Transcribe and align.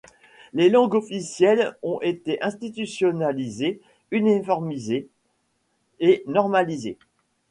Les 0.53 0.67
langues 0.71 0.95
officielles 0.95 1.77
ont 1.83 2.01
été 2.01 2.41
institutionnalisées, 2.41 3.79
uniformisées 4.09 5.07
et 5.99 6.23
normalisées. 6.25 6.97